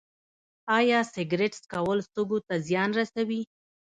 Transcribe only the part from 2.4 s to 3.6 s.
ته زیان رسوي